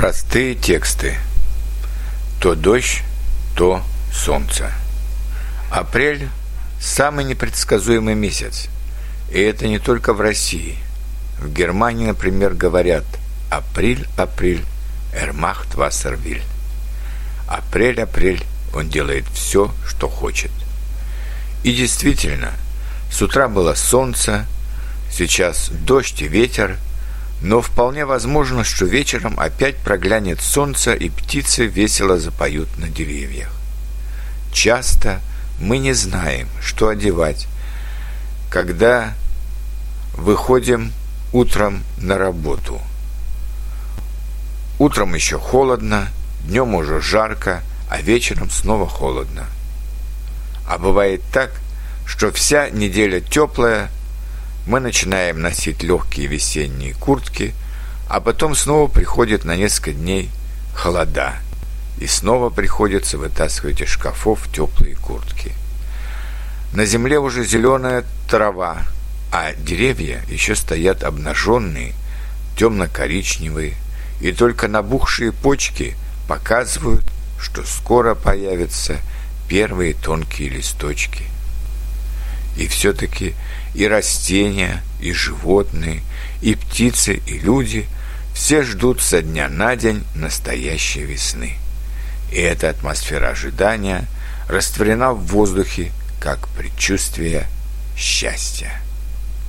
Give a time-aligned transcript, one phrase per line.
[0.00, 1.18] Простые тексты.
[2.40, 3.02] То дождь,
[3.54, 4.72] то солнце.
[5.70, 6.26] Апрель–
[6.80, 8.68] самый непредсказуемый месяц.
[9.30, 10.78] И это не только в России.
[11.38, 13.04] В Германии, например, говорят
[13.50, 14.64] «Апрель, апрель,
[15.12, 16.44] эрмахт вассервиль».
[17.46, 18.42] Апрель, апрель,
[18.72, 20.50] он делает все, что хочет.
[21.62, 22.52] И действительно,
[23.12, 24.46] с утра было солнце,
[25.12, 26.78] сейчас дождь и ветер–
[27.42, 33.50] но вполне возможно, что вечером опять проглянет солнце, и птицы весело запоют на деревьях.
[34.52, 35.20] Часто
[35.58, 37.46] мы не знаем, что одевать,
[38.50, 39.14] когда
[40.14, 40.92] выходим
[41.32, 42.80] утром на работу.
[44.78, 46.08] Утром еще холодно,
[46.44, 49.46] днем уже жарко, а вечером снова холодно.
[50.68, 51.50] А бывает так,
[52.06, 53.90] что вся неделя теплая,
[54.70, 57.54] мы начинаем носить легкие весенние куртки,
[58.08, 60.30] а потом снова приходит на несколько дней
[60.76, 61.34] холода,
[61.98, 65.52] и снова приходится вытаскивать из шкафов теплые куртки.
[66.72, 68.82] На земле уже зеленая трава,
[69.32, 71.94] а деревья еще стоят обнаженные,
[72.56, 73.74] темно-коричневые,
[74.20, 75.96] и только набухшие почки
[76.28, 77.04] показывают,
[77.40, 78.98] что скоро появятся
[79.48, 81.24] первые тонкие листочки.
[82.56, 83.34] И все-таки
[83.74, 86.02] и растения, и животные,
[86.42, 87.86] и птицы, и люди
[88.34, 91.56] все ждут со дня на день настоящей весны.
[92.32, 94.06] И эта атмосфера ожидания
[94.48, 97.46] растворена в воздухе, как предчувствие
[97.96, 98.72] счастья.